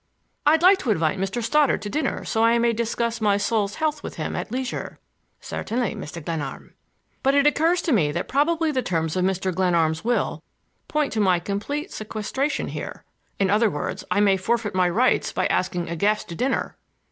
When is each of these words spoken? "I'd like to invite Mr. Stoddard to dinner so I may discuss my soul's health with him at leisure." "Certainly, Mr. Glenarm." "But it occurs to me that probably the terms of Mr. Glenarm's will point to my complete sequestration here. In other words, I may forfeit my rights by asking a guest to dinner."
"I'd 0.47 0.63
like 0.63 0.79
to 0.79 0.89
invite 0.89 1.19
Mr. 1.19 1.43
Stoddard 1.43 1.83
to 1.83 1.87
dinner 1.91 2.25
so 2.25 2.43
I 2.43 2.57
may 2.57 2.73
discuss 2.73 3.21
my 3.21 3.37
soul's 3.37 3.75
health 3.75 4.01
with 4.01 4.15
him 4.15 4.35
at 4.35 4.51
leisure." 4.51 4.97
"Certainly, 5.39 5.93
Mr. 5.93 6.25
Glenarm." 6.25 6.73
"But 7.21 7.35
it 7.35 7.45
occurs 7.45 7.83
to 7.83 7.91
me 7.91 8.11
that 8.11 8.27
probably 8.27 8.71
the 8.71 8.81
terms 8.81 9.15
of 9.15 9.23
Mr. 9.23 9.53
Glenarm's 9.53 10.03
will 10.03 10.41
point 10.87 11.13
to 11.13 11.19
my 11.19 11.37
complete 11.37 11.91
sequestration 11.91 12.69
here. 12.69 13.03
In 13.37 13.51
other 13.51 13.69
words, 13.69 14.03
I 14.09 14.21
may 14.21 14.37
forfeit 14.37 14.73
my 14.73 14.89
rights 14.89 15.31
by 15.31 15.45
asking 15.45 15.87
a 15.87 15.95
guest 15.95 16.27
to 16.29 16.35
dinner." 16.35 16.77